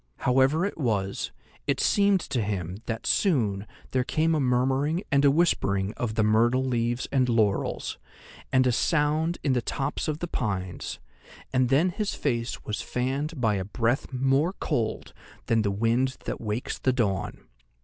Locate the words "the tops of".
9.53-10.17